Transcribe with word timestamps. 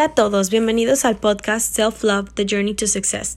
Hola 0.00 0.12
a 0.12 0.14
todos, 0.14 0.48
bienvenidos 0.48 1.04
al 1.04 1.18
podcast 1.18 1.76
Self 1.76 2.04
Love, 2.04 2.32
The 2.32 2.46
Journey 2.48 2.72
to 2.72 2.86
Success. 2.86 3.36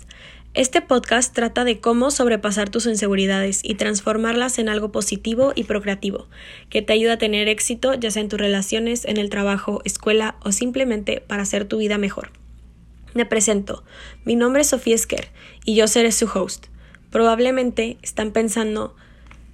Este 0.54 0.82
podcast 0.82 1.36
trata 1.36 1.66
de 1.66 1.82
cómo 1.82 2.10
sobrepasar 2.10 2.70
tus 2.70 2.86
inseguridades 2.86 3.60
y 3.66 3.76
transformarlas 3.76 4.58
en 4.60 4.70
algo 4.70 4.90
positivo 4.90 5.52
y 5.56 5.66
procreativo, 5.66 6.30
que 6.70 6.82
te 6.82 6.94
ayuda 6.94 7.16
a 7.16 7.18
tener 7.18 7.50
éxito 7.50 7.96
ya 7.96 8.12
sea 8.12 8.22
en 8.22 8.30
tus 8.30 8.40
relaciones, 8.40 9.04
en 9.04 9.18
el 9.18 9.30
trabajo, 9.30 9.82
escuela 9.84 10.38
o 10.42 10.54
simplemente 10.54 11.20
para 11.20 11.44
hacer 11.44 11.66
tu 11.66 11.80
vida 11.80 11.98
mejor. 11.98 12.32
Me 13.14 13.26
presento, 13.26 13.84
mi 14.24 14.38
nombre 14.38 14.62
es 14.62 14.70
Sofía 14.70 14.96
Esquer 14.96 15.32
y 15.66 15.76
yo 15.76 15.88
seré 15.88 16.14
su 16.14 16.28
host. 16.34 16.68
Probablemente 17.10 17.98
están 18.02 18.32
pensando 18.32 18.96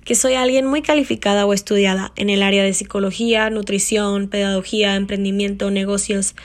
que 0.06 0.14
soy 0.14 0.36
alguien 0.36 0.68
muy 0.68 0.84
calificada 0.84 1.48
o 1.48 1.54
estudiada 1.54 2.12
en 2.18 2.30
el 2.30 2.44
área 2.44 2.64
de 2.64 2.76
psicología, 2.76 3.50
nutrición, 3.50 4.28
pedagogía, 4.28 4.96
emprendimiento, 4.96 5.72
negocios, 5.72 6.36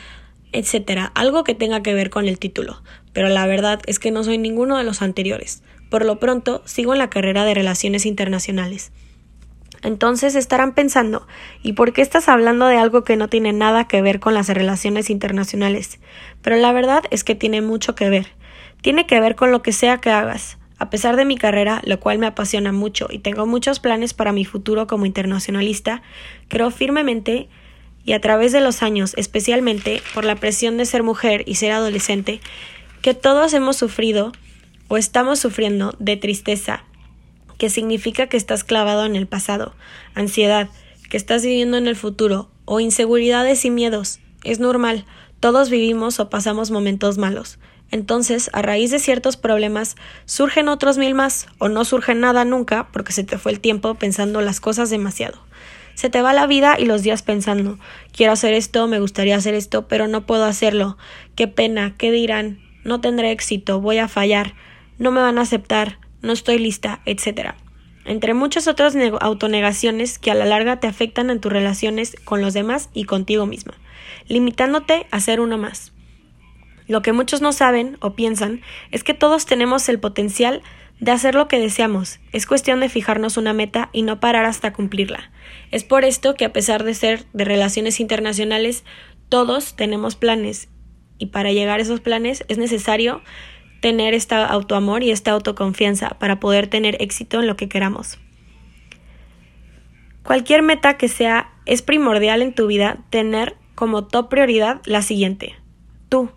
etcétera, 0.54 1.10
algo 1.14 1.44
que 1.44 1.54
tenga 1.54 1.82
que 1.82 1.94
ver 1.94 2.08
con 2.08 2.26
el 2.28 2.38
título, 2.38 2.82
pero 3.12 3.28
la 3.28 3.46
verdad 3.46 3.80
es 3.86 3.98
que 3.98 4.10
no 4.10 4.24
soy 4.24 4.38
ninguno 4.38 4.78
de 4.78 4.84
los 4.84 5.02
anteriores. 5.02 5.62
Por 5.90 6.04
lo 6.04 6.18
pronto, 6.18 6.62
sigo 6.64 6.92
en 6.92 7.00
la 7.00 7.10
carrera 7.10 7.44
de 7.44 7.54
Relaciones 7.54 8.06
Internacionales. 8.06 8.92
Entonces 9.82 10.34
estarán 10.34 10.72
pensando, 10.72 11.26
¿y 11.62 11.74
por 11.74 11.92
qué 11.92 12.00
estás 12.00 12.28
hablando 12.28 12.66
de 12.66 12.78
algo 12.78 13.04
que 13.04 13.16
no 13.16 13.28
tiene 13.28 13.52
nada 13.52 13.86
que 13.86 14.00
ver 14.00 14.18
con 14.20 14.32
las 14.32 14.48
relaciones 14.48 15.10
internacionales? 15.10 15.98
Pero 16.40 16.56
la 16.56 16.72
verdad 16.72 17.02
es 17.10 17.22
que 17.22 17.34
tiene 17.34 17.60
mucho 17.60 17.94
que 17.94 18.08
ver. 18.08 18.28
Tiene 18.80 19.06
que 19.06 19.20
ver 19.20 19.34
con 19.34 19.50
lo 19.50 19.60
que 19.60 19.72
sea 19.72 19.98
que 19.98 20.10
hagas. 20.10 20.56
A 20.78 20.88
pesar 20.88 21.16
de 21.16 21.24
mi 21.24 21.36
carrera, 21.36 21.82
lo 21.84 22.00
cual 22.00 22.18
me 22.18 22.26
apasiona 22.26 22.72
mucho 22.72 23.08
y 23.10 23.18
tengo 23.18 23.46
muchos 23.46 23.78
planes 23.80 24.14
para 24.14 24.32
mi 24.32 24.44
futuro 24.44 24.86
como 24.86 25.04
internacionalista, 25.04 26.02
creo 26.48 26.70
firmemente 26.70 27.48
y 28.04 28.12
a 28.12 28.20
través 28.20 28.52
de 28.52 28.60
los 28.60 28.82
años, 28.82 29.14
especialmente 29.16 30.02
por 30.14 30.24
la 30.24 30.36
presión 30.36 30.76
de 30.76 30.86
ser 30.86 31.02
mujer 31.02 31.42
y 31.46 31.56
ser 31.56 31.72
adolescente, 31.72 32.40
que 33.02 33.14
todos 33.14 33.52
hemos 33.54 33.76
sufrido 33.76 34.32
o 34.88 34.96
estamos 34.96 35.38
sufriendo 35.38 35.94
de 35.98 36.16
tristeza, 36.16 36.84
que 37.58 37.70
significa 37.70 38.26
que 38.26 38.36
estás 38.36 38.64
clavado 38.64 39.06
en 39.06 39.16
el 39.16 39.26
pasado, 39.26 39.74
ansiedad, 40.14 40.68
que 41.08 41.16
estás 41.16 41.42
viviendo 41.42 41.76
en 41.76 41.86
el 41.86 41.96
futuro, 41.96 42.50
o 42.64 42.80
inseguridades 42.80 43.64
y 43.64 43.70
miedos. 43.70 44.20
Es 44.42 44.58
normal, 44.58 45.04
todos 45.40 45.70
vivimos 45.70 46.20
o 46.20 46.30
pasamos 46.30 46.70
momentos 46.70 47.18
malos. 47.18 47.58
Entonces, 47.90 48.50
a 48.52 48.62
raíz 48.62 48.90
de 48.90 48.98
ciertos 48.98 49.36
problemas, 49.36 49.96
surgen 50.24 50.68
otros 50.68 50.98
mil 50.98 51.14
más, 51.14 51.46
o 51.58 51.68
no 51.68 51.84
surge 51.84 52.14
nada 52.14 52.44
nunca 52.44 52.88
porque 52.92 53.12
se 53.12 53.24
te 53.24 53.38
fue 53.38 53.52
el 53.52 53.60
tiempo 53.60 53.94
pensando 53.94 54.40
las 54.40 54.60
cosas 54.60 54.90
demasiado. 54.90 55.38
Se 55.94 56.10
te 56.10 56.22
va 56.22 56.32
la 56.32 56.46
vida 56.46 56.76
y 56.78 56.86
los 56.86 57.02
días 57.02 57.22
pensando 57.22 57.78
quiero 58.12 58.32
hacer 58.32 58.52
esto, 58.54 58.86
me 58.88 59.00
gustaría 59.00 59.36
hacer 59.36 59.54
esto, 59.54 59.86
pero 59.88 60.08
no 60.08 60.26
puedo 60.26 60.44
hacerlo. 60.44 60.96
Qué 61.36 61.48
pena, 61.48 61.94
qué 61.96 62.10
dirán, 62.10 62.60
no 62.84 63.00
tendré 63.00 63.30
éxito, 63.30 63.80
voy 63.80 63.98
a 63.98 64.08
fallar, 64.08 64.54
no 64.98 65.10
me 65.10 65.20
van 65.20 65.38
a 65.38 65.42
aceptar, 65.42 65.98
no 66.22 66.32
estoy 66.32 66.58
lista, 66.58 67.00
etc. 67.06 67.54
Entre 68.04 68.34
muchas 68.34 68.68
otras 68.68 68.94
autonegaciones 69.20 70.18
que 70.18 70.30
a 70.30 70.34
la 70.34 70.44
larga 70.44 70.80
te 70.80 70.86
afectan 70.86 71.30
en 71.30 71.40
tus 71.40 71.52
relaciones 71.52 72.16
con 72.24 72.40
los 72.40 72.54
demás 72.54 72.90
y 72.92 73.04
contigo 73.04 73.46
misma, 73.46 73.74
limitándote 74.28 75.06
a 75.10 75.20
ser 75.20 75.40
uno 75.40 75.58
más. 75.58 75.92
Lo 76.86 77.00
que 77.00 77.14
muchos 77.14 77.40
no 77.40 77.52
saben 77.52 77.96
o 78.00 78.14
piensan 78.14 78.60
es 78.90 79.04
que 79.04 79.14
todos 79.14 79.46
tenemos 79.46 79.88
el 79.88 79.98
potencial 79.98 80.62
de 81.00 81.10
hacer 81.10 81.34
lo 81.34 81.48
que 81.48 81.58
deseamos. 81.58 82.20
Es 82.32 82.46
cuestión 82.46 82.80
de 82.80 82.88
fijarnos 82.88 83.36
una 83.36 83.52
meta 83.52 83.90
y 83.92 84.02
no 84.02 84.20
parar 84.20 84.44
hasta 84.44 84.72
cumplirla. 84.72 85.30
Es 85.70 85.84
por 85.84 86.04
esto 86.04 86.34
que 86.34 86.44
a 86.44 86.52
pesar 86.52 86.84
de 86.84 86.94
ser 86.94 87.24
de 87.32 87.44
relaciones 87.44 88.00
internacionales, 88.00 88.84
todos 89.28 89.76
tenemos 89.76 90.16
planes 90.16 90.68
y 91.18 91.26
para 91.26 91.52
llegar 91.52 91.78
a 91.78 91.82
esos 91.82 92.00
planes 92.00 92.44
es 92.48 92.58
necesario 92.58 93.22
tener 93.80 94.14
este 94.14 94.34
autoamor 94.34 95.02
y 95.02 95.10
esta 95.10 95.32
autoconfianza 95.32 96.10
para 96.18 96.40
poder 96.40 96.68
tener 96.68 97.00
éxito 97.00 97.40
en 97.40 97.46
lo 97.46 97.56
que 97.56 97.68
queramos. 97.68 98.18
Cualquier 100.22 100.62
meta 100.62 100.96
que 100.96 101.08
sea 101.08 101.52
es 101.66 101.82
primordial 101.82 102.40
en 102.40 102.54
tu 102.54 102.66
vida 102.66 102.98
tener 103.10 103.56
como 103.74 104.06
top 104.06 104.30
prioridad 104.30 104.80
la 104.86 105.02
siguiente. 105.02 105.54
Tú. 106.08 106.30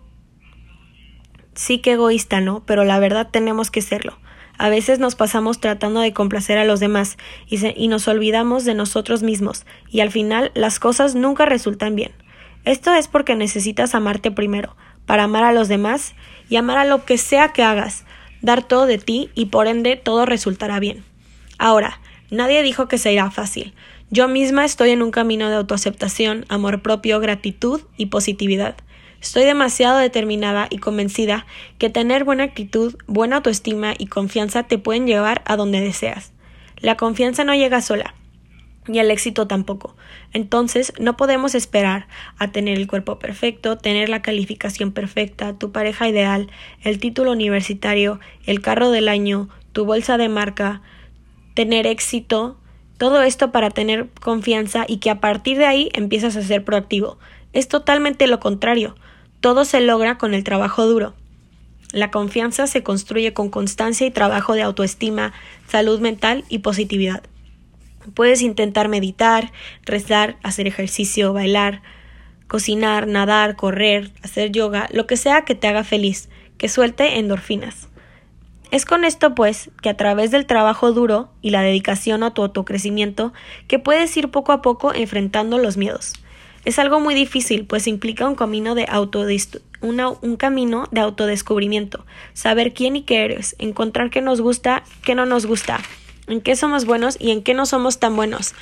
Sí 1.54 1.78
que 1.78 1.92
egoísta, 1.92 2.40
¿no? 2.40 2.64
Pero 2.66 2.84
la 2.84 2.98
verdad 2.98 3.28
tenemos 3.30 3.70
que 3.70 3.80
serlo. 3.80 4.18
A 4.58 4.68
veces 4.70 4.98
nos 4.98 5.14
pasamos 5.14 5.60
tratando 5.60 6.00
de 6.00 6.12
complacer 6.12 6.58
a 6.58 6.64
los 6.64 6.80
demás 6.80 7.16
y, 7.46 7.88
nos 7.88 8.08
olvidamos 8.08 8.64
de 8.64 8.74
nosotros 8.74 9.22
mismos 9.22 9.64
y 9.88 10.00
al 10.00 10.10
final 10.10 10.50
las 10.54 10.80
cosas 10.80 11.14
nunca 11.14 11.46
resultan 11.46 11.94
bien. 11.94 12.10
Esto 12.64 12.92
es 12.92 13.06
porque 13.06 13.36
necesitas 13.36 13.94
amarte 13.94 14.32
primero, 14.32 14.76
para 15.06 15.24
amar 15.24 15.44
a 15.44 15.52
los 15.52 15.68
demás 15.68 16.14
y 16.48 16.56
amar 16.56 16.76
a 16.76 16.84
lo 16.84 17.04
que 17.04 17.18
sea 17.18 17.52
que 17.52 17.62
hagas, 17.62 18.04
dar 18.42 18.64
todo 18.64 18.86
de 18.86 18.98
ti 18.98 19.30
y 19.36 19.46
por 19.46 19.68
ende 19.68 19.94
todo 19.94 20.26
resultará 20.26 20.80
bien. 20.80 21.04
Ahora, 21.56 22.00
nadie 22.30 22.64
dijo 22.64 22.88
que 22.88 22.98
sería 22.98 23.30
fácil. 23.30 23.74
Yo 24.10 24.26
misma 24.26 24.64
estoy 24.64 24.90
en 24.90 25.02
un 25.02 25.12
camino 25.12 25.48
de 25.50 25.54
autoaceptación, 25.54 26.46
amor 26.48 26.82
propio, 26.82 27.20
gratitud 27.20 27.82
y 27.96 28.06
positividad. 28.06 28.74
Estoy 29.20 29.44
demasiado 29.44 29.98
determinada 29.98 30.68
y 30.70 30.78
convencida 30.78 31.46
que 31.78 31.90
tener 31.90 32.24
buena 32.24 32.44
actitud, 32.44 32.96
buena 33.06 33.36
autoestima 33.36 33.94
y 33.98 34.06
confianza 34.06 34.62
te 34.62 34.78
pueden 34.78 35.06
llevar 35.06 35.42
a 35.44 35.56
donde 35.56 35.80
deseas. 35.80 36.32
La 36.76 36.96
confianza 36.96 37.42
no 37.42 37.54
llega 37.54 37.82
sola, 37.82 38.14
y 38.88 38.98
el 38.98 39.10
éxito 39.10 39.46
tampoco. 39.46 39.94
Entonces, 40.32 40.92
no 40.98 41.16
podemos 41.16 41.54
esperar 41.54 42.08
a 42.38 42.50
tener 42.50 42.78
el 42.78 42.86
cuerpo 42.86 43.18
perfecto, 43.18 43.76
tener 43.76 44.08
la 44.08 44.22
calificación 44.22 44.92
perfecta, 44.92 45.58
tu 45.58 45.72
pareja 45.72 46.08
ideal, 46.08 46.50
el 46.82 46.98
título 46.98 47.32
universitario, 47.32 48.18
el 48.46 48.60
carro 48.60 48.90
del 48.90 49.08
año, 49.08 49.48
tu 49.72 49.84
bolsa 49.84 50.16
de 50.16 50.28
marca, 50.28 50.80
tener 51.54 51.86
éxito, 51.86 52.56
todo 52.96 53.22
esto 53.22 53.52
para 53.52 53.70
tener 53.70 54.08
confianza 54.20 54.84
y 54.88 54.98
que 54.98 55.10
a 55.10 55.20
partir 55.20 55.58
de 55.58 55.66
ahí 55.66 55.88
empiezas 55.92 56.36
a 56.36 56.42
ser 56.42 56.64
proactivo. 56.64 57.18
Es 57.52 57.68
totalmente 57.68 58.26
lo 58.26 58.40
contrario. 58.40 58.96
Todo 59.40 59.64
se 59.64 59.80
logra 59.80 60.18
con 60.18 60.34
el 60.34 60.42
trabajo 60.42 60.86
duro. 60.86 61.14
La 61.92 62.10
confianza 62.10 62.66
se 62.66 62.82
construye 62.82 63.32
con 63.32 63.50
constancia 63.50 64.06
y 64.06 64.10
trabajo 64.10 64.54
de 64.54 64.62
autoestima, 64.62 65.32
salud 65.68 66.00
mental 66.00 66.44
y 66.48 66.58
positividad. 66.58 67.22
Puedes 68.14 68.42
intentar 68.42 68.88
meditar, 68.88 69.52
rezar, 69.84 70.36
hacer 70.42 70.66
ejercicio, 70.66 71.32
bailar, 71.32 71.82
cocinar, 72.48 73.06
nadar, 73.06 73.54
correr, 73.54 74.10
hacer 74.22 74.50
yoga, 74.50 74.88
lo 74.92 75.06
que 75.06 75.16
sea 75.16 75.42
que 75.42 75.54
te 75.54 75.68
haga 75.68 75.84
feliz, 75.84 76.28
que 76.56 76.68
suelte 76.68 77.18
endorfinas. 77.18 77.88
Es 78.70 78.84
con 78.84 79.04
esto, 79.04 79.34
pues, 79.34 79.70
que 79.80 79.88
a 79.88 79.96
través 79.96 80.30
del 80.30 80.46
trabajo 80.46 80.92
duro 80.92 81.30
y 81.40 81.50
la 81.50 81.62
dedicación 81.62 82.22
a 82.22 82.34
tu 82.34 82.42
autocrecimiento, 82.42 83.32
que 83.66 83.78
puedes 83.78 84.14
ir 84.16 84.30
poco 84.30 84.52
a 84.52 84.62
poco 84.62 84.92
enfrentando 84.92 85.58
los 85.58 85.76
miedos. 85.76 86.14
Es 86.64 86.78
algo 86.78 87.00
muy 87.00 87.14
difícil, 87.14 87.64
pues 87.64 87.86
implica 87.86 88.26
un 88.28 88.34
camino 88.34 88.74
de 88.74 88.86
un 89.80 90.36
camino 90.36 90.88
de 90.90 91.00
autodescubrimiento, 91.00 92.04
saber 92.34 92.74
quién 92.74 92.96
y 92.96 93.02
qué 93.02 93.24
eres, 93.24 93.54
encontrar 93.58 94.10
qué 94.10 94.20
nos 94.20 94.40
gusta, 94.40 94.82
qué 95.04 95.14
no 95.14 95.24
nos 95.24 95.46
gusta, 95.46 95.80
en 96.26 96.40
qué 96.40 96.56
somos 96.56 96.84
buenos 96.84 97.16
y 97.20 97.30
en 97.30 97.42
qué 97.42 97.54
no 97.54 97.64
somos 97.64 97.98
tan 97.98 98.16
buenos, 98.16 98.54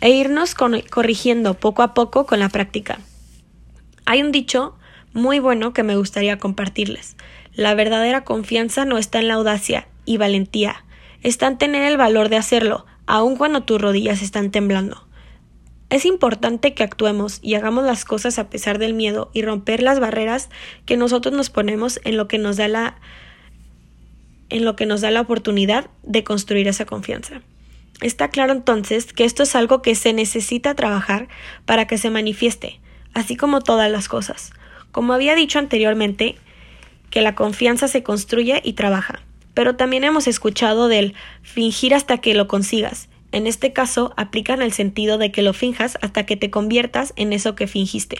e 0.00 0.10
irnos 0.10 0.54
corrigiendo 0.54 1.54
poco 1.54 1.82
a 1.82 1.94
poco 1.94 2.26
con 2.26 2.38
la 2.38 2.48
práctica. 2.48 2.98
Hay 4.04 4.22
un 4.22 4.32
dicho 4.32 4.76
muy 5.12 5.38
bueno 5.38 5.72
que 5.72 5.82
me 5.82 5.96
gustaría 5.96 6.38
compartirles. 6.38 7.16
La 7.54 7.74
verdadera 7.74 8.24
confianza 8.24 8.84
no 8.84 8.98
está 8.98 9.20
en 9.20 9.28
la 9.28 9.34
audacia 9.34 9.88
y 10.04 10.16
valentía, 10.16 10.84
está 11.22 11.46
en 11.46 11.58
tener 11.58 11.82
el 11.90 11.96
valor 11.96 12.28
de 12.28 12.36
hacerlo, 12.36 12.86
aun 13.06 13.36
cuando 13.36 13.62
tus 13.62 13.80
rodillas 13.80 14.22
están 14.22 14.50
temblando. 14.50 15.06
Es 15.92 16.06
importante 16.06 16.72
que 16.72 16.84
actuemos 16.84 17.38
y 17.42 17.54
hagamos 17.54 17.84
las 17.84 18.06
cosas 18.06 18.38
a 18.38 18.48
pesar 18.48 18.78
del 18.78 18.94
miedo 18.94 19.30
y 19.34 19.42
romper 19.42 19.82
las 19.82 20.00
barreras 20.00 20.48
que 20.86 20.96
nosotros 20.96 21.34
nos 21.34 21.50
ponemos 21.50 22.00
en 22.04 22.16
lo 22.16 22.28
que 22.28 22.38
nos 22.38 22.56
da 22.56 22.66
la 22.66 22.96
en 24.48 24.64
lo 24.64 24.74
que 24.74 24.86
nos 24.86 25.02
da 25.02 25.10
la 25.10 25.20
oportunidad 25.20 25.90
de 26.02 26.24
construir 26.24 26.66
esa 26.66 26.86
confianza. 26.86 27.42
Está 28.00 28.30
claro 28.30 28.54
entonces 28.54 29.12
que 29.12 29.26
esto 29.26 29.42
es 29.42 29.54
algo 29.54 29.82
que 29.82 29.94
se 29.94 30.14
necesita 30.14 30.74
trabajar 30.74 31.28
para 31.66 31.86
que 31.86 31.98
se 31.98 32.08
manifieste, 32.08 32.80
así 33.12 33.36
como 33.36 33.60
todas 33.60 33.90
las 33.90 34.08
cosas. 34.08 34.54
Como 34.92 35.12
había 35.12 35.34
dicho 35.34 35.58
anteriormente, 35.58 36.36
que 37.10 37.20
la 37.20 37.34
confianza 37.34 37.86
se 37.86 38.02
construye 38.02 38.62
y 38.64 38.72
trabaja, 38.72 39.20
pero 39.52 39.76
también 39.76 40.04
hemos 40.04 40.26
escuchado 40.26 40.88
del 40.88 41.12
fingir 41.42 41.94
hasta 41.94 42.16
que 42.16 42.32
lo 42.32 42.48
consigas, 42.48 43.10
en 43.32 43.46
este 43.46 43.72
caso, 43.72 44.12
aplican 44.16 44.62
el 44.62 44.72
sentido 44.72 45.18
de 45.18 45.32
que 45.32 45.42
lo 45.42 45.52
finjas 45.52 45.98
hasta 46.02 46.24
que 46.24 46.36
te 46.36 46.50
conviertas 46.50 47.12
en 47.16 47.32
eso 47.32 47.54
que 47.54 47.66
fingiste. 47.66 48.18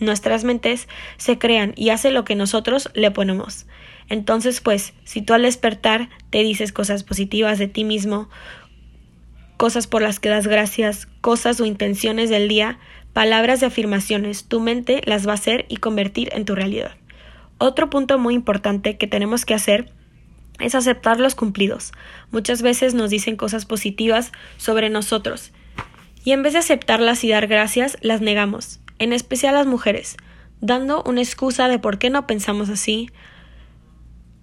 Nuestras 0.00 0.44
mentes 0.44 0.88
se 1.16 1.38
crean 1.38 1.72
y 1.76 1.90
hacen 1.90 2.14
lo 2.14 2.24
que 2.24 2.34
nosotros 2.34 2.88
le 2.94 3.10
ponemos. 3.10 3.66
Entonces, 4.08 4.60
pues, 4.60 4.92
si 5.04 5.22
tú 5.22 5.34
al 5.34 5.42
despertar 5.42 6.08
te 6.30 6.42
dices 6.42 6.72
cosas 6.72 7.04
positivas 7.04 7.58
de 7.58 7.68
ti 7.68 7.84
mismo, 7.84 8.28
cosas 9.56 9.86
por 9.86 10.02
las 10.02 10.20
que 10.20 10.28
das 10.28 10.46
gracias, 10.46 11.06
cosas 11.20 11.60
o 11.60 11.64
intenciones 11.64 12.30
del 12.30 12.48
día, 12.48 12.78
palabras 13.12 13.60
de 13.60 13.66
afirmaciones, 13.66 14.46
tu 14.46 14.60
mente 14.60 15.00
las 15.06 15.26
va 15.26 15.32
a 15.32 15.36
hacer 15.36 15.66
y 15.68 15.76
convertir 15.76 16.28
en 16.32 16.44
tu 16.44 16.54
realidad. 16.54 16.96
Otro 17.58 17.88
punto 17.88 18.18
muy 18.18 18.34
importante 18.34 18.96
que 18.98 19.06
tenemos 19.06 19.44
que 19.44 19.54
hacer 19.54 19.92
es 20.60 20.74
aceptar 20.74 21.20
los 21.20 21.34
cumplidos. 21.34 21.92
Muchas 22.30 22.62
veces 22.62 22.94
nos 22.94 23.10
dicen 23.10 23.36
cosas 23.36 23.66
positivas 23.66 24.32
sobre 24.56 24.90
nosotros 24.90 25.52
y 26.24 26.32
en 26.32 26.42
vez 26.42 26.54
de 26.54 26.60
aceptarlas 26.60 27.22
y 27.22 27.28
dar 27.28 27.46
gracias, 27.46 27.98
las 28.00 28.20
negamos, 28.20 28.80
en 28.98 29.12
especial 29.12 29.54
las 29.54 29.66
mujeres, 29.66 30.16
dando 30.60 31.02
una 31.04 31.20
excusa 31.20 31.68
de 31.68 31.78
por 31.78 31.98
qué 31.98 32.08
no 32.08 32.26
pensamos 32.26 32.70
así. 32.70 33.10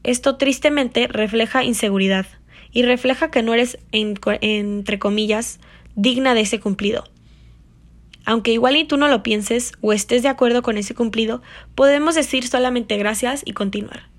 Esto 0.04 0.38
tristemente 0.38 1.08
refleja 1.08 1.64
inseguridad 1.64 2.28
y 2.72 2.84
refleja 2.84 3.32
que 3.32 3.42
no 3.42 3.54
eres, 3.54 3.80
entre 3.92 5.00
comillas, 5.00 5.60
digna 5.96 6.36
de 6.36 6.42
ese 6.42 6.60
cumplido. 6.60 7.04
Aunque 8.24 8.52
igual 8.52 8.76
y 8.76 8.86
tú 8.86 8.98
no 8.98 9.08
lo 9.08 9.24
pienses 9.24 9.74
o 9.82 9.94
estés 9.94 10.22
de 10.22 10.30
acuerdo 10.30 10.62
con 10.62 10.78
ese 10.78 10.94
cumplido, 10.94 11.42
podemos 11.74 12.14
decir 12.14 12.48
solamente 12.48 12.98
gracias 12.98 13.42
y 13.44 13.54
continuar. 13.54 14.11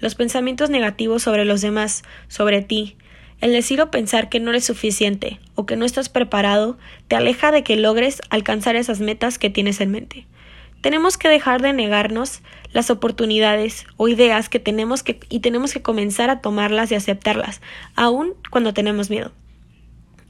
Los 0.00 0.14
pensamientos 0.14 0.70
negativos 0.70 1.22
sobre 1.22 1.44
los 1.44 1.60
demás, 1.60 2.02
sobre 2.28 2.62
ti, 2.62 2.96
el 3.40 3.52
decir 3.52 3.80
o 3.80 3.90
pensar 3.90 4.28
que 4.28 4.40
no 4.40 4.50
eres 4.50 4.64
suficiente 4.64 5.40
o 5.54 5.66
que 5.66 5.76
no 5.76 5.84
estás 5.84 6.08
preparado, 6.08 6.78
te 7.06 7.16
aleja 7.16 7.52
de 7.52 7.62
que 7.62 7.76
logres 7.76 8.20
alcanzar 8.30 8.76
esas 8.76 9.00
metas 9.00 9.38
que 9.38 9.50
tienes 9.50 9.80
en 9.80 9.90
mente. 9.90 10.26
Tenemos 10.80 11.18
que 11.18 11.28
dejar 11.28 11.60
de 11.60 11.72
negarnos 11.72 12.40
las 12.72 12.90
oportunidades 12.90 13.86
o 13.96 14.08
ideas 14.08 14.48
que 14.48 14.60
tenemos 14.60 15.02
que 15.02 15.18
y 15.28 15.40
tenemos 15.40 15.72
que 15.72 15.82
comenzar 15.82 16.30
a 16.30 16.40
tomarlas 16.40 16.92
y 16.92 16.94
aceptarlas, 16.94 17.60
aun 17.96 18.34
cuando 18.50 18.74
tenemos 18.74 19.10
miedo. 19.10 19.32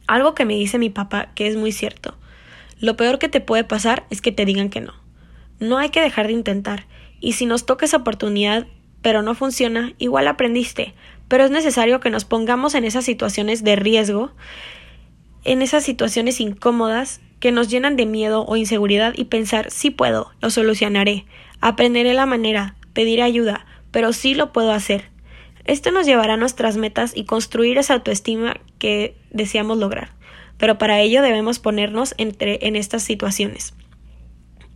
Algo 0.07 0.35
que 0.35 0.47
me 0.47 0.55
dice 0.55 0.79
mi 0.79 0.89
papá 0.89 1.31
que 1.35 1.47
es 1.47 1.57
muy 1.57 1.73
cierto. 1.73 2.17
Lo 2.81 2.97
peor 2.97 3.19
que 3.19 3.29
te 3.29 3.43
puede 3.43 3.65
pasar 3.65 4.07
es 4.09 4.23
que 4.23 4.33
te 4.33 4.47
digan 4.47 4.71
que 4.71 4.81
no. 4.81 4.95
No 5.61 5.77
hay 5.77 5.91
que 5.91 6.01
dejar 6.01 6.29
de 6.29 6.33
intentar, 6.33 6.87
y 7.21 7.33
si 7.33 7.45
nos 7.45 7.67
toca 7.67 7.85
esa 7.85 7.99
oportunidad 7.99 8.67
pero 9.03 9.23
no 9.23 9.35
funciona, 9.35 9.93
igual 9.99 10.29
aprendiste, 10.29 10.95
pero 11.29 11.45
es 11.45 11.51
necesario 11.51 12.01
que 12.01 12.11
nos 12.11 12.25
pongamos 12.25 12.75
en 12.75 12.85
esas 12.85 13.05
situaciones 13.05 13.65
de 13.65 13.77
riesgo, 13.77 14.33
en 15.45 15.63
esas 15.63 15.85
situaciones 15.85 16.41
incómodas 16.41 17.21
que 17.41 17.53
nos 17.53 17.69
llenan 17.69 17.97
de 17.97 18.07
miedo 18.07 18.45
o 18.47 18.57
inseguridad 18.57 19.15
y 19.17 19.25
pensar 19.25 19.71
sí 19.71 19.91
puedo, 19.91 20.33
lo 20.41 20.51
solucionaré, 20.51 21.27
aprenderé 21.61 22.15
la 22.15 22.27
manera, 22.27 22.77
pedir 22.93 23.23
ayuda, 23.23 23.67
pero 23.91 24.13
sí 24.13 24.35
lo 24.35 24.53
puedo 24.53 24.73
hacer. 24.73 25.11
Esto 25.65 25.91
nos 25.91 26.07
llevará 26.07 26.35
a 26.35 26.39
nuestras 26.39 26.77
metas 26.77 27.13
y 27.15 27.25
construir 27.25 27.79
esa 27.79 27.95
autoestima 27.95 28.57
que 28.79 29.17
deseamos 29.31 29.79
lograr 29.79 30.19
pero 30.59 30.77
para 30.77 31.01
ello 31.01 31.23
debemos 31.23 31.59
ponernos 31.61 32.15
entre, 32.19 32.59
en 32.63 32.77
estas 32.77 33.03
situaciones. 33.03 33.75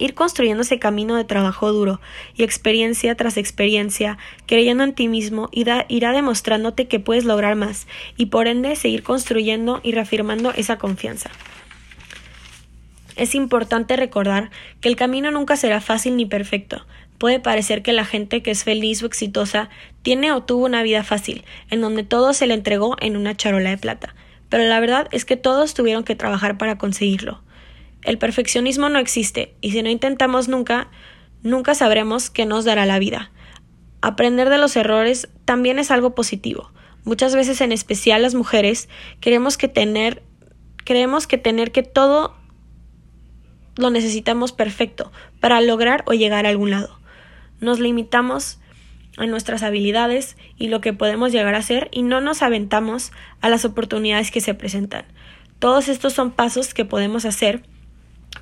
Ir 0.02 0.14
construyendo 0.14 0.62
ese 0.62 0.78
camino 0.78 1.14
de 1.16 1.24
trabajo 1.24 1.72
duro 1.72 2.00
y 2.34 2.42
experiencia 2.42 3.14
tras 3.14 3.36
experiencia, 3.36 4.18
creyendo 4.46 4.84
en 4.84 4.94
ti 4.94 5.08
mismo, 5.08 5.48
irá, 5.52 5.86
irá 5.88 6.12
demostrándote 6.12 6.88
que 6.88 7.00
puedes 7.00 7.24
lograr 7.24 7.54
más 7.54 7.86
y 8.16 8.26
por 8.26 8.48
ende 8.48 8.74
seguir 8.74 9.02
construyendo 9.02 9.80
y 9.82 9.92
reafirmando 9.92 10.52
esa 10.54 10.78
confianza. 10.78 11.30
Es 13.14 13.34
importante 13.34 13.96
recordar 13.96 14.50
que 14.80 14.88
el 14.88 14.96
camino 14.96 15.30
nunca 15.30 15.56
será 15.56 15.80
fácil 15.80 16.16
ni 16.16 16.26
perfecto. 16.26 16.84
Puede 17.18 17.38
parecer 17.38 17.82
que 17.82 17.92
la 17.92 18.04
gente 18.04 18.42
que 18.42 18.50
es 18.50 18.64
feliz 18.64 19.02
o 19.02 19.06
exitosa 19.06 19.70
tiene 20.02 20.32
o 20.32 20.42
tuvo 20.42 20.64
una 20.64 20.82
vida 20.82 21.04
fácil, 21.04 21.44
en 21.70 21.80
donde 21.80 22.02
todo 22.02 22.32
se 22.32 22.46
le 22.46 22.54
entregó 22.54 22.96
en 23.00 23.16
una 23.16 23.36
charola 23.36 23.70
de 23.70 23.78
plata 23.78 24.14
pero 24.52 24.64
la 24.64 24.80
verdad 24.80 25.08
es 25.12 25.24
que 25.24 25.38
todos 25.38 25.72
tuvieron 25.72 26.04
que 26.04 26.14
trabajar 26.14 26.58
para 26.58 26.76
conseguirlo. 26.76 27.40
El 28.02 28.18
perfeccionismo 28.18 28.88
no 28.88 28.98
existe, 28.98 29.54
y 29.60 29.70
si 29.70 29.82
no 29.82 29.88
intentamos 29.88 30.48
nunca, 30.48 30.90
nunca 31.42 31.74
sabremos 31.74 32.30
qué 32.30 32.46
nos 32.46 32.64
dará 32.64 32.84
la 32.84 32.98
vida. 32.98 33.30
Aprender 34.00 34.48
de 34.48 34.58
los 34.58 34.74
errores 34.76 35.28
también 35.44 35.78
es 35.78 35.90
algo 35.90 36.14
positivo. 36.14 36.72
Muchas 37.04 37.34
veces, 37.34 37.60
en 37.60 37.72
especial 37.72 38.22
las 38.22 38.34
mujeres, 38.34 38.88
queremos 39.20 39.56
que 39.56 39.68
tener, 39.68 40.22
creemos 40.84 41.26
que 41.26 41.38
tener 41.38 41.70
que 41.70 41.82
todo 41.82 42.36
lo 43.76 43.90
necesitamos 43.90 44.52
perfecto 44.52 45.12
para 45.40 45.60
lograr 45.60 46.02
o 46.06 46.12
llegar 46.12 46.46
a 46.46 46.50
algún 46.50 46.70
lado. 46.70 46.98
Nos 47.60 47.78
limitamos 47.78 48.58
en 49.18 49.30
nuestras 49.30 49.62
habilidades 49.62 50.36
y 50.56 50.68
lo 50.68 50.80
que 50.80 50.92
podemos 50.92 51.32
llegar 51.32 51.54
a 51.54 51.58
hacer 51.58 51.88
y 51.92 52.02
no 52.02 52.20
nos 52.20 52.42
aventamos 52.42 53.12
a 53.40 53.48
las 53.48 53.64
oportunidades 53.64 54.30
que 54.30 54.40
se 54.40 54.54
presentan. 54.54 55.04
Todos 55.58 55.88
estos 55.88 56.12
son 56.12 56.32
pasos 56.32 56.74
que 56.74 56.84
podemos 56.84 57.24
hacer 57.24 57.62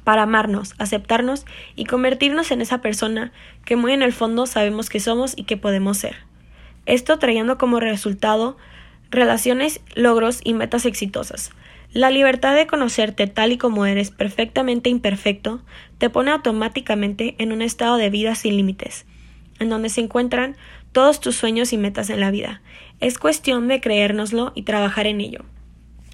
para 0.05 0.23
amarnos, 0.23 0.75
aceptarnos 0.79 1.45
y 1.77 1.85
convertirnos 1.85 2.51
en 2.51 2.61
esa 2.61 2.81
persona 2.81 3.33
que 3.65 3.77
muy 3.77 3.93
en 3.93 4.03
el 4.03 4.13
fondo 4.13 4.47
sabemos 4.47 4.89
que 4.89 5.01
somos 5.01 5.35
y 5.37 5.45
que 5.45 5.57
podemos 5.57 5.99
ser. 5.99 6.17
Esto 6.87 7.19
trayendo 7.19 7.59
como 7.59 7.81
resultado 7.81 8.57
relaciones, 9.11 9.81
logros 9.95 10.41
y 10.45 10.55
metas 10.55 10.87
exitosas. 10.87 11.51
La 11.93 12.11
libertad 12.11 12.55
de 12.55 12.67
conocerte 12.67 13.27
tal 13.27 13.53
y 13.53 13.59
como 13.59 13.85
eres, 13.85 14.11
perfectamente 14.11 14.91
imperfecto, 14.91 15.61
te 15.99 16.09
pone 16.09 16.31
automáticamente 16.31 17.35
en 17.39 17.53
un 17.53 17.63
estado 17.63 17.97
de 17.97 18.11
vida 18.11 18.35
sin 18.35 18.57
límites 18.57 19.05
en 19.61 19.69
donde 19.69 19.91
se 19.91 20.01
encuentran 20.01 20.57
todos 20.91 21.21
tus 21.21 21.37
sueños 21.37 21.73
y 21.73 21.77
metas 21.77 22.11
en 22.11 22.19
la 22.19 22.33
vida. 22.33 22.61
Es 22.99 23.19
cuestión 23.19 23.69
de 23.69 23.81
creérnoslo 23.81 24.51
y 24.57 24.63
trabajar 24.63 25.07
en 25.07 25.21
ello. 25.21 25.45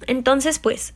Entonces, 0.05 0.59
pues, 0.59 0.93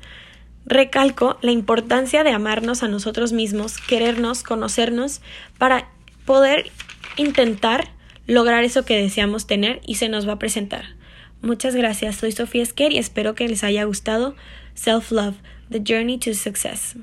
recalco 0.65 1.37
la 1.41 1.51
importancia 1.51 2.23
de 2.23 2.31
amarnos 2.31 2.83
a 2.83 2.87
nosotros 2.87 3.33
mismos, 3.33 3.77
querernos, 3.77 4.43
conocernos, 4.43 5.21
para 5.57 5.89
poder 6.25 6.71
intentar 7.17 7.89
lograr 8.27 8.63
eso 8.63 8.85
que 8.85 9.01
deseamos 9.01 9.47
tener 9.47 9.81
y 9.85 9.95
se 9.95 10.09
nos 10.09 10.27
va 10.27 10.33
a 10.33 10.39
presentar. 10.39 10.85
Muchas 11.41 11.75
gracias, 11.75 12.17
soy 12.17 12.31
Sofía 12.31 12.63
Esquer 12.63 12.91
y 12.93 12.99
espero 12.99 13.33
que 13.35 13.47
les 13.47 13.63
haya 13.63 13.83
gustado 13.83 14.35
Self 14.75 15.11
Love, 15.11 15.35
The 15.69 15.81
Journey 15.85 16.19
to 16.19 16.33
Success. 16.33 16.95